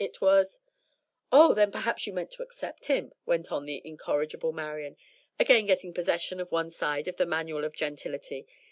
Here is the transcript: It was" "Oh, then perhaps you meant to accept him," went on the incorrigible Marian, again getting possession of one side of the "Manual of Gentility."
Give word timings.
It 0.03 0.19
was" 0.19 0.59
"Oh, 1.31 1.53
then 1.53 1.71
perhaps 1.71 2.07
you 2.07 2.13
meant 2.13 2.31
to 2.31 2.41
accept 2.41 2.87
him," 2.87 3.13
went 3.27 3.51
on 3.51 3.65
the 3.65 3.83
incorrigible 3.85 4.51
Marian, 4.51 4.97
again 5.39 5.67
getting 5.67 5.93
possession 5.93 6.39
of 6.39 6.51
one 6.51 6.71
side 6.71 7.07
of 7.07 7.17
the 7.17 7.27
"Manual 7.27 7.63
of 7.63 7.75
Gentility." 7.75 8.47